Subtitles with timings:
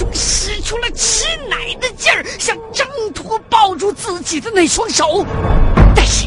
[0.00, 5.26] 中使出了吃奶的劲儿，想挣脱抱住自己的那双手，
[5.94, 6.26] 但是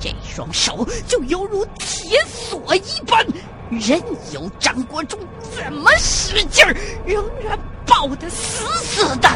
[0.00, 3.24] 这双手就犹如铁锁一般，
[3.70, 5.16] 任由张国忠
[5.54, 6.74] 怎么使劲儿，
[7.06, 7.56] 仍然
[7.86, 9.28] 抱得死死的。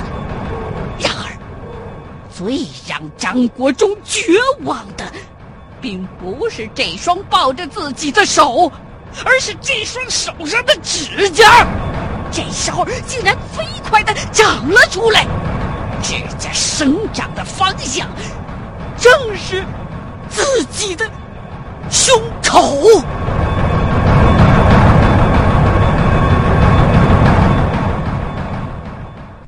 [0.99, 1.39] 然而，
[2.37, 4.33] 最让张国忠绝
[4.65, 5.05] 望的，
[5.81, 8.73] 并不是这双抱着自己的手。
[9.25, 11.67] 而是这双手上的指甲，
[12.31, 15.27] 这时候竟然飞快的长了出来，
[16.03, 18.09] 指甲生长的方向，
[18.97, 19.65] 正是
[20.29, 21.09] 自己的
[21.91, 23.03] 胸口。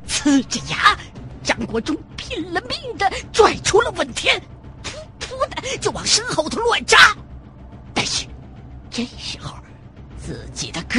[0.08, 0.96] 呲着牙，
[1.42, 4.40] 张国忠拼了命的拽出了问天，
[4.82, 4.90] 噗
[5.20, 6.98] 噗的就往身后头乱扎。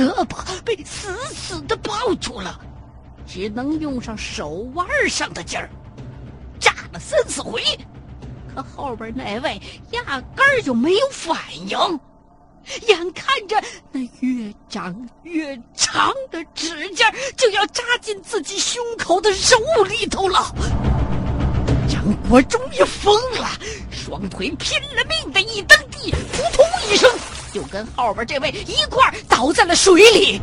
[0.02, 2.60] 胳膊被死死的抱住了，
[3.28, 5.70] 只能用上手腕上的劲儿，
[6.60, 7.62] 扎了三四回，
[8.56, 11.78] 可后边那位压根儿就没有反应，
[12.88, 20.52] 眼看着那越长越长的指甲就要扎进自己胸口的肉里头了，
[21.88, 23.48] 张国忠也疯了，
[23.92, 27.08] 双腿拼了命的一蹬地，扑通一声。
[27.52, 30.42] 就跟后边这位一块倒在了水里，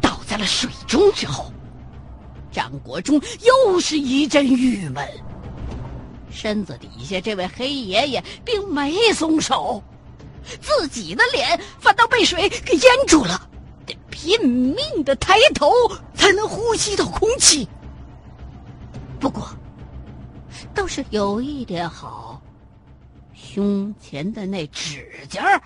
[0.00, 1.52] 倒在了水中之后，
[2.50, 5.06] 张国忠又是一阵郁闷。
[6.30, 9.82] 身子底下这位黑爷爷并没松手，
[10.60, 13.48] 自己的脸反倒被水给淹住了，
[13.84, 15.70] 得拼命的抬头
[16.14, 17.68] 才能呼吸到空气。
[19.18, 19.46] 不过，
[20.72, 22.29] 倒是有一点好。
[23.52, 25.60] 胸前的那指甲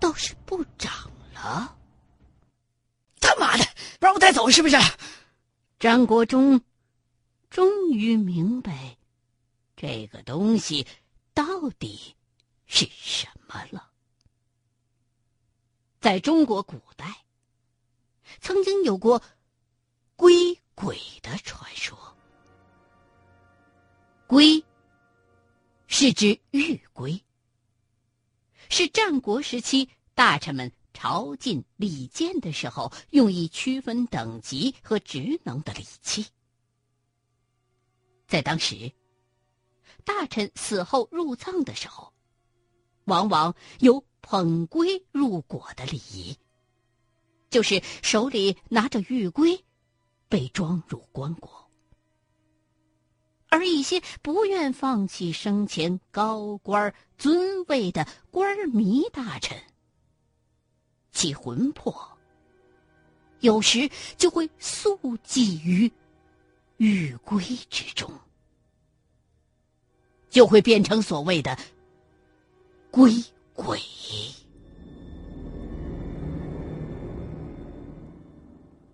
[0.00, 1.78] 倒是不长了。
[3.20, 3.64] 他妈的，
[4.00, 4.76] 不让我带走是不是？
[5.78, 6.60] 张国忠
[7.50, 8.96] 终于明白
[9.76, 10.84] 这个东西
[11.32, 12.16] 到底
[12.66, 13.88] 是什么了。
[16.00, 17.24] 在中国古代，
[18.40, 19.22] 曾经有过
[20.16, 21.96] 龟鬼的传说。
[24.26, 24.64] 龟。
[25.98, 27.24] 是指玉龟，
[28.68, 36.26] 是战国时期大臣们朝觐礼见的时候用以区分等级和职能的礼器。
[38.28, 38.92] 在当时，
[40.04, 42.12] 大臣死后入葬的时候，
[43.04, 46.36] 往往有捧龟入椁的礼仪，
[47.48, 49.64] 就是手里拿着玉龟，
[50.28, 51.65] 被装入棺椁。
[53.56, 59.56] 而一些不愿放弃生前高官尊位的官迷大臣，
[61.10, 62.18] 其魂魄
[63.40, 65.90] 有时就会宿寄于
[66.76, 67.40] 玉龟
[67.70, 68.12] 之中，
[70.28, 71.58] 就会变成所谓的
[72.90, 73.10] 龟
[73.54, 73.80] 鬼。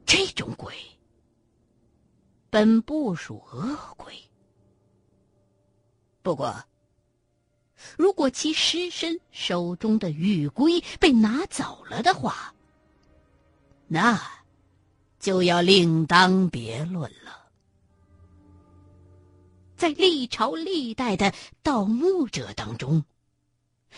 [0.06, 0.72] 这种鬼
[2.48, 4.14] 本不属恶鬼。
[6.22, 6.64] 不过，
[7.98, 12.54] 如果其尸身手中的玉龟被拿走了的话，
[13.88, 14.20] 那
[15.18, 17.50] 就要另当别论了。
[19.76, 23.04] 在历朝历代的盗墓者当中，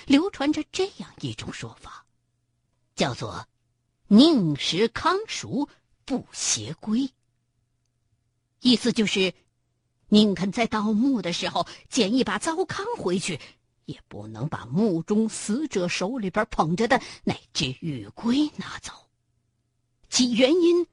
[0.07, 2.07] 流传着这样一种说法，
[2.97, 3.47] 叫做
[4.09, 5.69] “宁食糠熟，
[6.07, 7.13] 不携龟”，
[8.61, 9.35] 意思就是。
[10.15, 13.41] 宁肯在盗墓的时候捡一把糟糠回去，
[13.85, 18.93] 也不能把墓中死者手里边捧着的那只玉龟拿走。
[20.09, 20.87] 其原因，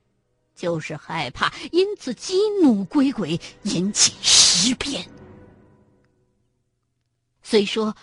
[0.55, 2.33] 就是害怕因此激
[2.63, 5.07] 怒龟鬼，引起尸变。
[7.43, 7.95] 虽说，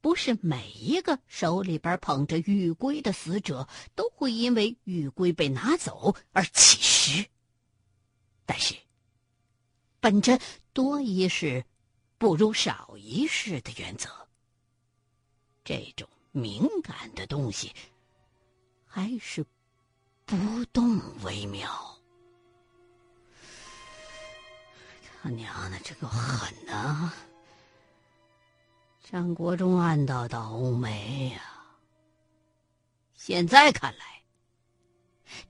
[0.00, 7.26] 不是每一个手里边捧着玉龟的死者都会因为玉龟被拿走而起尸，
[8.46, 8.74] 但是。
[10.00, 10.38] 本着
[10.72, 11.64] 多一事
[12.18, 14.08] 不如少一事的原则，
[15.64, 17.74] 这种敏感的东西
[18.86, 19.44] 还是
[20.24, 21.98] 不动为妙。
[25.20, 27.12] 他娘的，这个狠呐！
[29.02, 31.42] 张国忠暗道倒霉呀。
[33.14, 34.22] 现在看来，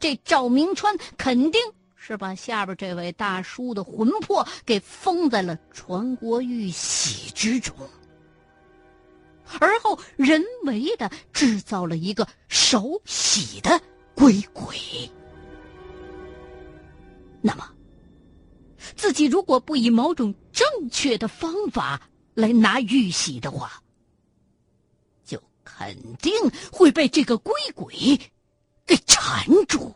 [0.00, 1.60] 这赵明川肯定。
[2.00, 7.74] 是把下边这位大叔的魂魄给封在了传国玉玺之中，
[9.58, 13.78] 而后人为的制造了一个手洗的
[14.14, 14.78] 鬼鬼。
[17.42, 17.68] 那么，
[18.96, 22.00] 自己如果不以某种正确的方法
[22.32, 23.82] 来拿玉玺的话，
[25.24, 26.32] 就肯定
[26.72, 28.18] 会被这个鬼鬼
[28.86, 29.94] 给缠住。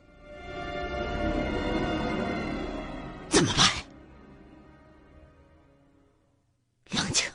[3.45, 3.85] 怎么办？
[6.91, 7.29] 冷静，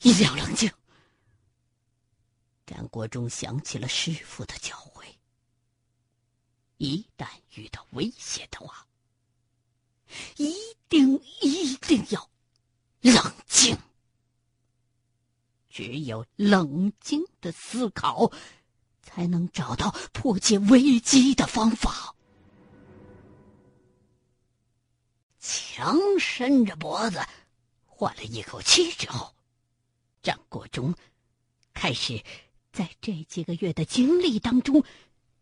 [0.00, 0.68] 一定要冷静。
[2.66, 5.04] 张国忠想起了师傅的教诲：
[6.78, 8.84] 一旦遇到危险的话，
[10.36, 10.52] 一
[10.88, 12.28] 定一定要
[13.02, 13.78] 冷静。
[15.70, 18.32] 只有冷静的思考，
[19.00, 22.16] 才能找到破解危机的方法。
[25.42, 27.20] 强伸着脖子，
[27.84, 29.34] 换了一口气之后，
[30.22, 30.94] 张国忠
[31.74, 32.22] 开始
[32.70, 34.84] 在这几个月的经历当中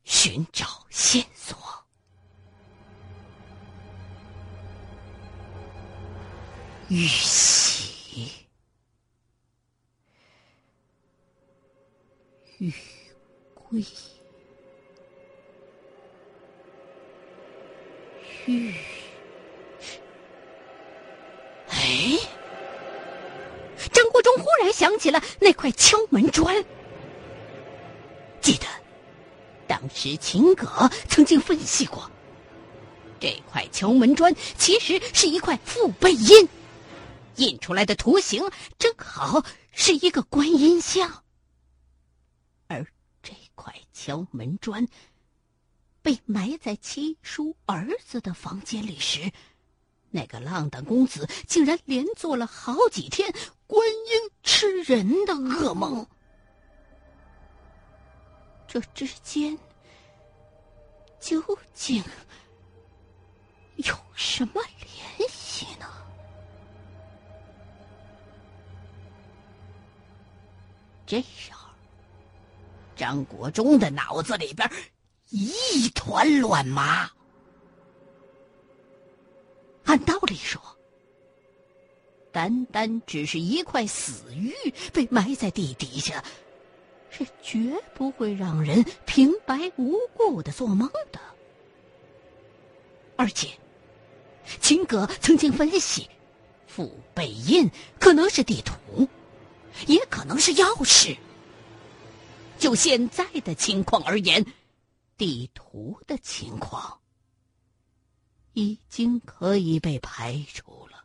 [0.05, 1.85] 寻找线索。
[6.89, 8.33] 玉玺，
[12.59, 12.73] 玉
[13.55, 13.85] 龟，
[18.47, 18.75] 玉。
[24.81, 26.57] 想起了那块敲门砖。
[28.41, 28.67] 记得，
[29.67, 32.11] 当时秦葛曾经分析过，
[33.21, 36.49] 这块敲门砖其实是一块复背印，
[37.37, 38.43] 印出来的图形
[38.79, 41.25] 正好是一个观音像。
[42.67, 42.87] 而
[43.23, 44.89] 这块敲门砖
[46.01, 49.31] 被埋在七叔儿子的房间里时。
[50.11, 53.33] 那个浪荡公子竟然连做了好几天
[53.67, 56.07] 观音吃人的噩梦，
[58.67, 59.57] 这之间
[61.21, 61.43] 究
[61.73, 62.03] 竟
[63.77, 65.87] 有什么联系呢？
[71.07, 71.69] 这时候，
[72.97, 74.69] 张国忠的脑子里边
[75.29, 77.11] 一团乱麻。
[79.91, 80.63] 按道理说，
[82.31, 84.55] 单单只是一块死玉
[84.93, 86.23] 被埋在地底下，
[87.11, 91.19] 是绝不会让人平白无故的做梦的。
[93.17, 93.49] 而且，
[94.61, 96.09] 秦葛曾经分析，
[96.69, 99.09] 腹背印可能是地图，
[99.89, 101.17] 也可能是钥匙。
[102.61, 104.47] 就现在的情况而言，
[105.19, 107.00] 地图的情况。
[108.55, 111.05] 已经可以被排除了。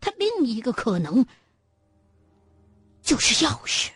[0.00, 1.24] 他另一个可能
[3.00, 3.90] 就是钥匙。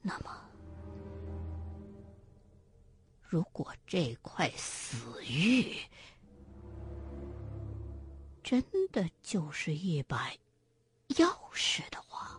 [0.00, 0.40] 那么，
[3.20, 5.76] 如果这块死玉
[8.42, 10.30] 真的就是一把
[11.08, 12.35] 钥匙的话，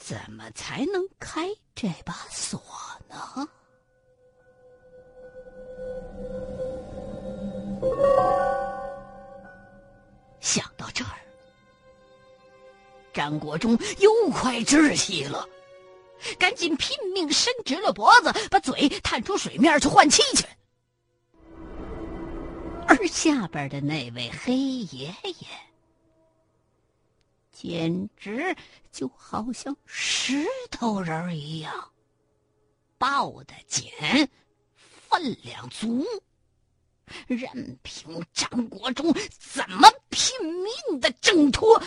[0.00, 1.48] 怎么才能开？
[1.74, 2.60] 这把锁
[3.08, 3.48] 呢？
[10.40, 11.20] 想到这儿，
[13.12, 15.46] 张国忠又快窒息了，
[16.38, 20.44] 赶紧拼命伸直了脖子，把嘴探出水面去换气去。
[22.88, 25.46] 而下边的那位黑爷爷。
[27.62, 28.56] 简直
[28.90, 31.90] 就好像石头人一样，
[32.96, 33.90] 抱得紧，
[34.72, 36.02] 分量足，
[37.26, 41.78] 任凭张国忠怎么拼命的挣脱，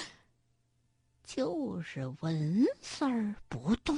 [1.24, 3.98] 就是纹丝儿不动。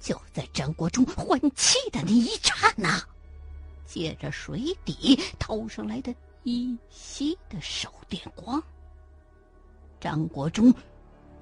[0.00, 2.98] 就在张国忠换气的那一刹那，
[3.84, 6.14] 借着水底掏上来的。
[6.46, 8.62] 依稀的手电光，
[9.98, 10.72] 张国忠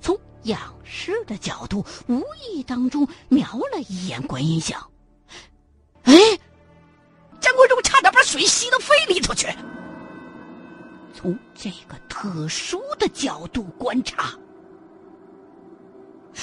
[0.00, 4.80] 从仰视的角度无意当中瞄了一眼观音像。
[6.04, 6.14] 哎，
[7.38, 9.46] 张国忠差点把水吸到肺里头去。
[11.12, 14.32] 从这个特殊的角度观察，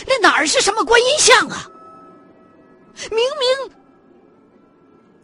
[0.05, 1.67] 那哪儿是什么观音像啊？
[3.09, 3.75] 明明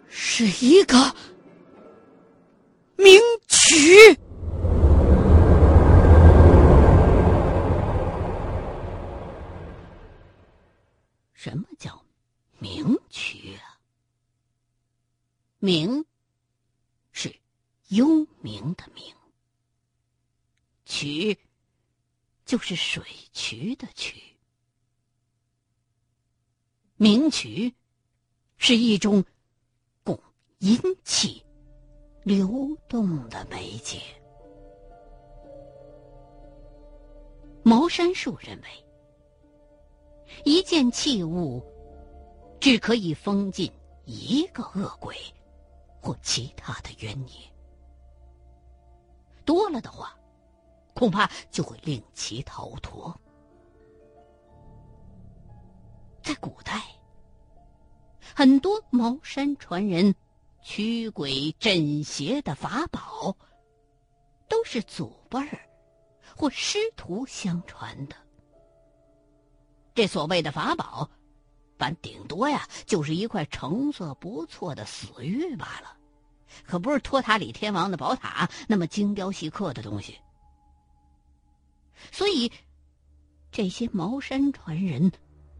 [0.07, 1.15] 是一个。
[2.99, 4.19] 名曲？
[11.31, 12.03] 什么叫
[12.57, 13.77] 名曲啊？
[15.59, 16.03] 名
[17.11, 17.31] 是
[17.89, 18.07] 幽
[18.41, 19.13] 冥的冥，
[20.83, 21.37] 渠，
[22.43, 24.21] 就是水渠的渠。
[26.97, 27.73] 明渠
[28.57, 29.23] 是一种
[30.03, 30.19] 供
[30.59, 31.41] 阴气
[32.23, 34.01] 流动的媒介。
[37.63, 38.67] 茅山术认为，
[40.43, 41.63] 一件器物
[42.59, 43.71] 只可以封禁
[44.03, 45.15] 一个恶鬼
[46.01, 47.33] 或其他的冤孽，
[49.45, 50.16] 多了的话，
[50.97, 53.15] 恐怕就会令其逃脱。
[56.23, 56.81] 在古代，
[58.35, 60.15] 很多茅山传人
[60.63, 63.37] 驱鬼镇邪的法宝，
[64.49, 65.59] 都是祖辈儿
[66.35, 68.15] 或师徒相传的。
[69.93, 71.07] 这所谓的法宝，
[71.77, 75.95] 反顶多呀，就是一块成色不错的死玉罢了，
[76.65, 80.19] 可不是托塔李天王的宝塔那么精雕细刻的东西。
[82.11, 82.51] 所以，
[83.51, 85.11] 这些茅山传人。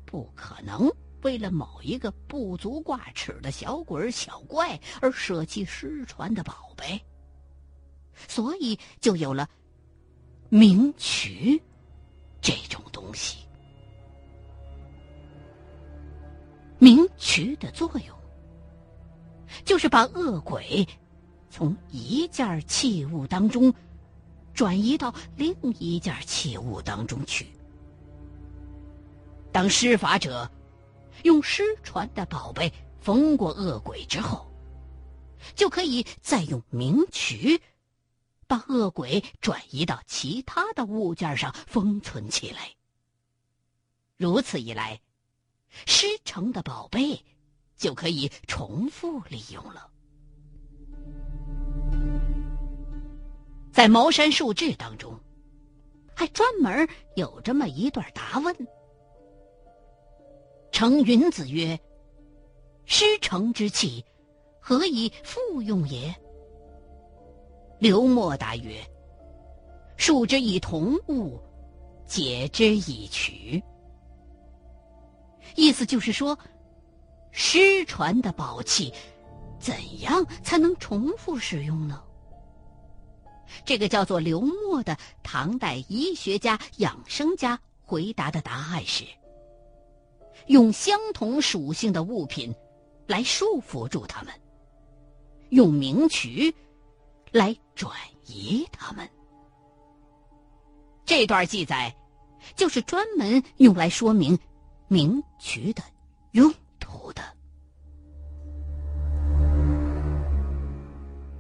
[0.10, 0.90] 不可能
[1.24, 7.02] 为了某一个不足挂齿的小鬼小怪而舍弃失传的宝贝，
[8.26, 9.50] 所以就有了
[10.50, 11.62] 冥渠
[12.40, 13.40] 这种东西。
[16.80, 18.18] 冥渠的作用，
[19.66, 20.88] 就是把恶鬼
[21.50, 23.74] 从一件器物当中
[24.58, 27.48] 转移到另一件器物当中去。
[29.52, 30.50] 当施法者
[31.24, 34.52] 用失传的宝贝封过恶鬼之后，
[35.54, 37.62] 就可以再用冥渠
[38.48, 42.72] 把恶鬼转移到其他的物件上封存起来。
[44.18, 45.00] 如此一来，
[45.86, 47.24] 失成的宝贝
[47.78, 49.92] 就可以重复利用了。
[53.78, 55.16] 在茅山术志当中，
[56.16, 58.56] 还专门有这么一段答问。
[60.72, 61.80] 程云子曰
[62.86, 64.04] ：“师承之气，
[64.60, 66.12] 何以复用也？”
[67.78, 68.84] 刘默答曰
[69.96, 71.40] ：“数之以同物，
[72.08, 73.62] 解之以取。”
[75.56, 76.36] 意思就是说，
[77.30, 78.92] 失传的宝器，
[79.60, 82.04] 怎样才能重复使用呢？
[83.66, 89.04] 这个叫做刘默的唐代医学家、养生家回答的答案是。
[90.48, 92.54] 用相同属性的物品
[93.06, 94.34] 来束缚住他们，
[95.50, 96.54] 用冥渠
[97.32, 97.92] 来转
[98.26, 99.10] 移他们。
[101.06, 101.94] 这段记载
[102.56, 104.38] 就是专门用来说明
[104.90, 105.82] 冥渠的
[106.32, 107.22] 用途的。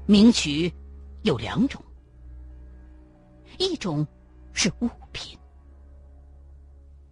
[0.08, 0.74] 冥渠
[1.24, 1.82] 有两种，
[3.58, 4.06] 一种
[4.54, 5.38] 是物品，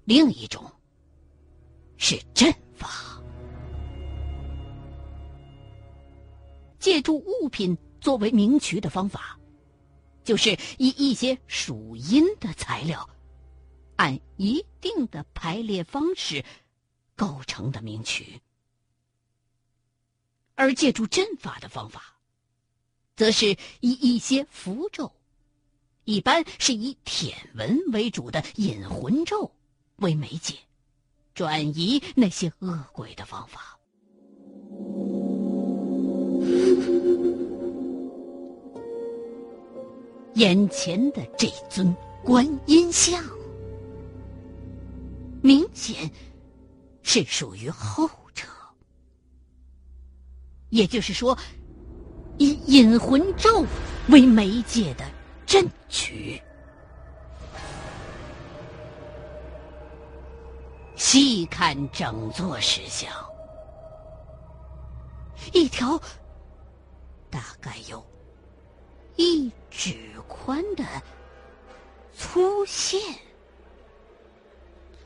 [0.04, 0.72] 另一种。
[1.98, 3.24] 是阵法，
[6.78, 9.40] 借助物品作为明渠的方法，
[10.26, 13.10] 就是以一些属阴的材料，
[13.96, 16.44] 按一定的排列方式
[17.16, 18.42] 构成的明渠；
[20.54, 22.20] 而借助阵法的方法，
[23.16, 25.12] 则是以一些符咒，
[26.06, 29.52] 一般是以舔文为主的引魂咒
[29.98, 30.56] 为媒介。
[31.34, 33.78] 转移那些恶鬼的方法。
[40.36, 41.94] 眼前的这尊
[42.24, 43.22] 观音像，
[45.42, 46.10] 明显
[47.02, 48.46] 是属于后者，
[50.70, 51.38] 也就是说，
[52.38, 53.66] 以引魂咒
[54.10, 55.06] 为媒介的
[55.46, 56.42] 阵局。
[60.96, 63.12] 细看整座石像，
[65.54, 66.02] 一条
[67.30, 68.04] 大概有
[69.18, 69.98] 一指
[70.28, 70.84] 宽的
[72.18, 73.00] 粗线，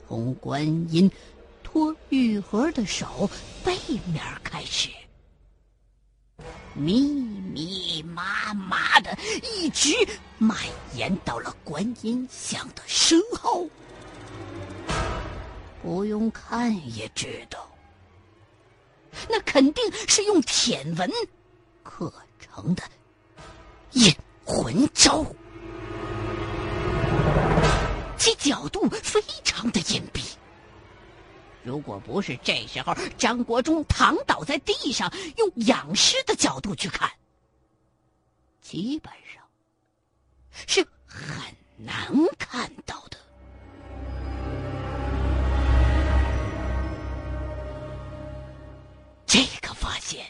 [0.08, 1.12] 从观音
[1.64, 3.30] 托玉盒的手
[3.64, 3.76] 背
[4.12, 4.90] 面开始，
[6.76, 9.90] 密密麻麻的，一直
[10.40, 10.58] 蔓
[10.96, 13.68] 延到了观音像的身后。
[15.84, 17.70] 不用看也知道，
[19.30, 21.10] 那肯定是用舔文
[21.84, 22.84] 刻成的
[23.94, 24.14] 引
[24.46, 25.26] 魂咒，
[28.18, 30.22] 其角度非常的隐蔽。
[31.64, 37.10] 如果不是这时候张国忠躺倒在地上，用仰视的角度去看，
[38.62, 39.44] 基本上
[40.68, 41.36] 是很
[41.78, 41.96] 难
[42.38, 43.18] 看到的。
[49.26, 50.26] 这个发现，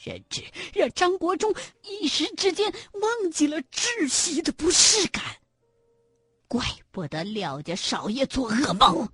[0.00, 5.22] 甚至让张国忠一时之间忘记了窒息的不适感。
[6.46, 9.08] 怪不得廖家少爷做噩梦，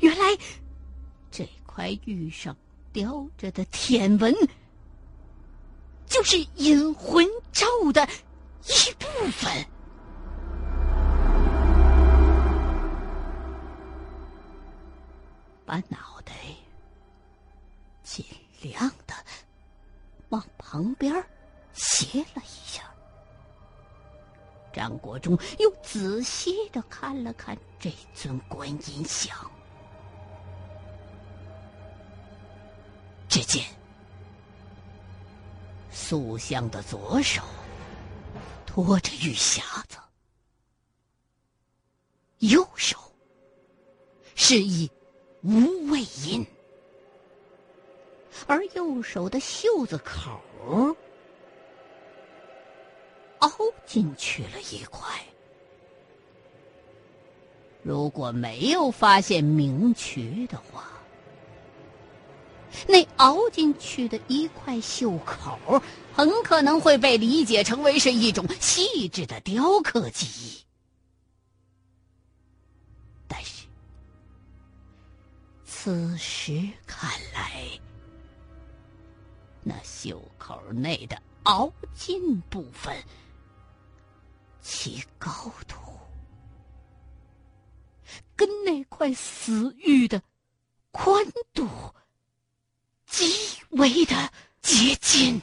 [0.00, 0.36] 原来
[1.30, 2.56] 这块玉上
[2.92, 4.32] 雕着的天文，
[6.10, 8.06] 就是引魂咒的
[8.66, 9.50] 一部分。
[15.64, 16.34] 把脑袋
[18.02, 18.26] 尽
[18.60, 19.14] 量的
[20.30, 21.14] 往旁边
[21.72, 22.82] 斜了一下。
[24.72, 29.36] 张国忠又仔细的看了看这尊观音像，
[33.28, 33.64] 只见
[36.10, 37.40] 塑像的左手
[38.66, 39.96] 托着玉匣子，
[42.40, 42.98] 右手
[44.34, 44.90] 是一
[45.42, 46.44] 无畏印，
[48.48, 50.96] 而右手的袖子口。
[53.38, 53.48] 凹
[53.86, 55.08] 进去了一块。
[57.84, 60.99] 如果没有发现明渠的话，
[62.86, 65.58] 那凹进去的一块袖口
[66.14, 70.64] 很可能会被理解成为是一种细致的雕刻技艺。
[73.26, 73.66] 但是，
[75.64, 77.66] 此时看来，
[79.62, 82.94] 那袖口内的凹进部分。
[84.62, 85.32] 其高
[85.66, 85.74] 度
[88.36, 90.22] 跟那块死玉的
[90.90, 91.24] 宽
[91.54, 91.66] 度
[93.10, 94.14] 极为的
[94.62, 95.42] 接近，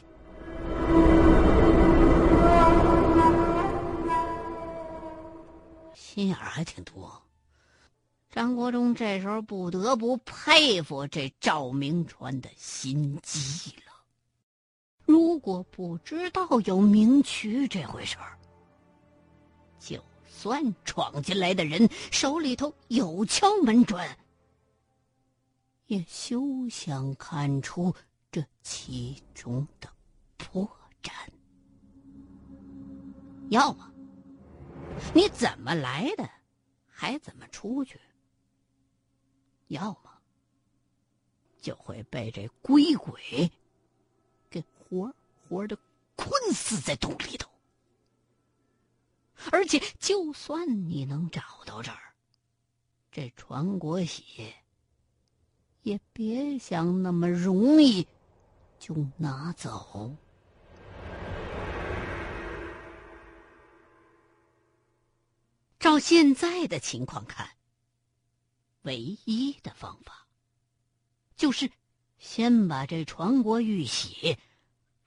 [5.93, 7.21] 心眼儿还挺多。
[8.31, 13.91] 张国忠这时候不得不佩服这赵明川的心机了。
[15.05, 18.37] 如果不知道有明渠这回事儿，
[19.77, 24.17] 就算闯进来的人手里头有敲门砖，
[25.87, 27.95] 也休想看出
[28.31, 29.89] 这其中的
[30.37, 30.69] 破
[31.01, 31.11] 绽。
[33.49, 33.91] 要么
[35.13, 36.29] 你怎么来的，
[36.89, 37.97] 还怎么出去；
[39.67, 40.21] 要么
[41.61, 43.49] 就会被这鬼鬼
[44.49, 45.13] 给活
[45.47, 45.77] 活的
[46.17, 47.49] 困死在洞里头。
[49.51, 52.13] 而且，就算你能找到这儿，
[53.11, 54.53] 这传国玺
[55.87, 58.05] 也别想那么容易
[58.77, 60.13] 就拿走。
[65.79, 67.49] 照现在的情况看，
[68.81, 70.27] 唯一的方法
[71.37, 71.71] 就是
[72.17, 74.37] 先把这传国玉玺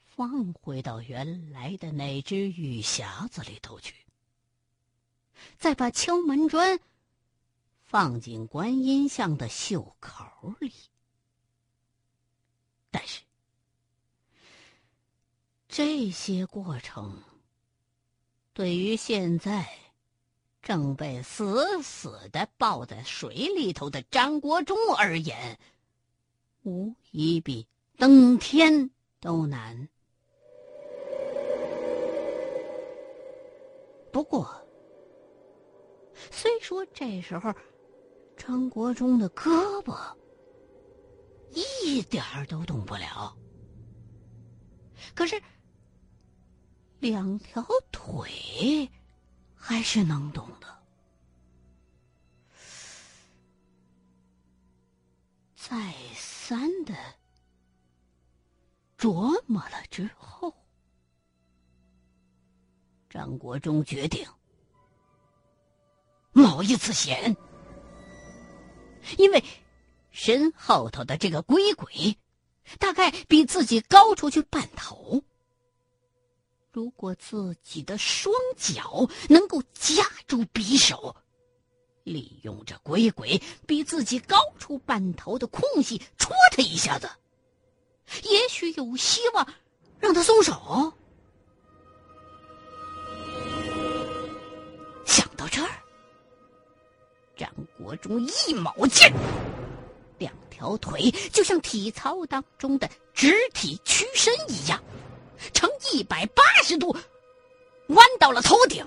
[0.07, 3.95] 放回到原来的那只玉匣子里头去。
[5.59, 6.81] 再把敲门砖
[7.91, 10.73] 放进观音像的袖口里，
[12.89, 13.21] 但是
[15.67, 17.21] 这些过程
[18.53, 19.69] 对于现在
[20.63, 25.59] 正被死死的抱在水里头的张国忠而言，
[26.63, 29.89] 无疑比登天都难。
[34.13, 34.49] 不过。
[36.31, 37.51] 虽说这时候，
[38.43, 40.17] 张国忠的胳膊
[41.51, 43.37] 一点儿都动不了，
[45.15, 45.41] 可是
[47.01, 48.91] 两条腿
[49.55, 50.83] 还是能动的。
[55.55, 56.95] 再三的
[58.97, 60.53] 琢磨了之后，
[63.11, 64.27] 张国忠决定。
[66.33, 67.37] 冒一次险，
[69.17, 69.45] 因为
[70.11, 72.17] 身后头的这个鬼鬼，
[72.79, 75.23] 大概比自己高出去半头。
[76.73, 81.17] 如果自己的双脚能够夹住匕首，
[82.05, 87.11] 利用这鬼鬼比自己高出半头的空隙戳他一下子，
[88.23, 89.47] 也许有希望
[89.99, 90.93] 让他松手。
[95.05, 95.71] 想到这儿。
[97.41, 97.49] 张
[97.79, 99.11] 国忠一卯劲，
[100.19, 104.79] 两条腿就像体操当中的直体屈伸一样，
[105.55, 106.95] 呈一百八十度
[107.87, 108.85] 弯到了头顶，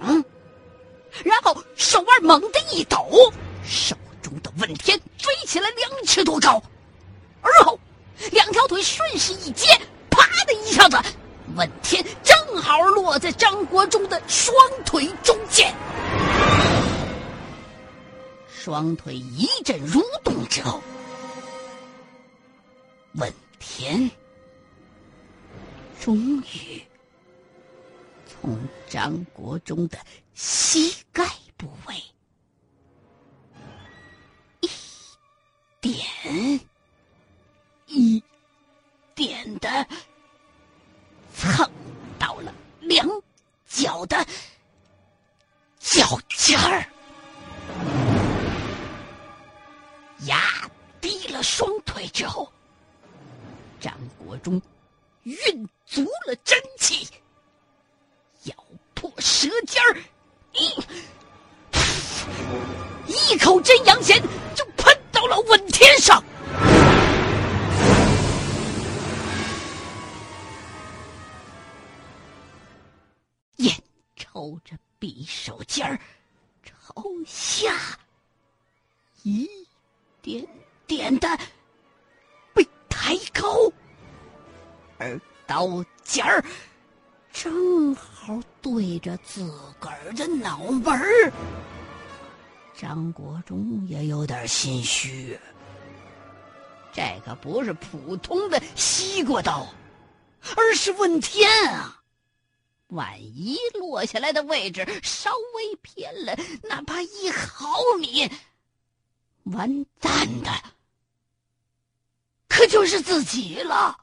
[1.24, 3.10] 然后手腕猛地一抖，
[3.66, 6.62] 手中的问天飞起来两尺多高，
[7.42, 7.80] 而后
[8.30, 9.68] 两条腿顺势一接，
[10.12, 11.02] 啪的一下子，
[11.56, 15.74] 问天正好落在张国忠的双腿中间。
[18.64, 20.82] 双腿一阵蠕动之后，
[23.16, 24.10] 问天
[26.00, 26.82] 终于
[28.26, 29.98] 从张国忠的
[30.34, 31.96] 膝盖部位
[34.62, 34.70] 一
[35.82, 36.62] 点
[37.88, 38.24] 一
[39.14, 39.86] 点的
[41.36, 41.70] 蹭
[42.18, 43.06] 到了两
[43.68, 44.26] 脚的
[45.82, 46.93] 脚尖儿。
[54.44, 54.62] 中
[55.24, 57.08] 运足了真气，
[58.44, 58.54] 咬
[58.94, 59.98] 破舌尖儿，
[60.52, 60.70] 一
[63.08, 64.22] 一口真阳涎
[64.54, 66.22] 就喷到了稳天上。
[73.56, 73.74] 眼
[74.18, 75.98] 瞅着匕首尖儿
[76.66, 76.94] 朝
[77.26, 77.98] 下
[79.24, 79.50] 一。
[80.22, 80.48] 点
[80.88, 81.28] 点的
[85.54, 86.44] 刀尖儿
[87.32, 89.46] 正好对着自
[89.80, 91.32] 个儿的脑门儿。
[92.76, 95.40] 张国忠也有点心虚，
[96.92, 99.68] 这可不是普通的西瓜刀，
[100.58, 102.02] 而是问天啊！
[102.88, 108.28] 万一落下来的位置稍微偏了，哪怕一毫米。
[109.44, 110.52] 完蛋的，
[112.48, 114.03] 可就是自己了。